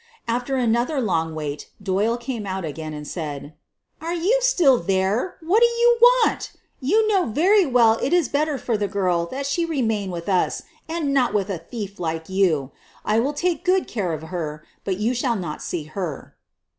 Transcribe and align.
After 0.27 0.55
another 0.55 0.99
long 0.99 1.35
wait 1.35 1.69
Doyle 1.79 2.17
came 2.17 2.47
ont 2.47 2.65
again 2.65 2.91
and 2.91 3.07
said: 3.07 3.53
"Are 4.01 4.15
you 4.15 4.39
still 4.41 4.79
there? 4.79 5.37
What 5.41 5.59
do 5.61 5.67
you 5.67 5.97
want? 6.01 6.53
Yon 6.79 7.07
know 7.07 7.25
very 7.27 7.67
well 7.67 7.99
it 8.01 8.11
is 8.11 8.27
better 8.27 8.57
for 8.57 8.75
the 8.75 8.87
girl 8.87 9.27
that 9.27 9.45
she 9.45 9.63
re* 9.63 9.83
main 9.83 10.09
with 10.09 10.27
us, 10.27 10.63
and 10.89 11.13
not 11.13 11.35
with 11.35 11.51
a 11.51 11.59
thief 11.59 11.99
like 11.99 12.29
you. 12.29 12.71
I 13.05 13.19
will 13.19 13.33
take 13.33 13.63
good 13.63 13.87
care 13.87 14.11
of 14.11 14.23
her, 14.23 14.65
but 14.83 14.97
you 14.97 15.13
shall 15.13 15.35
not 15.35 15.61
see 15.61 15.83
her." 15.83 16.35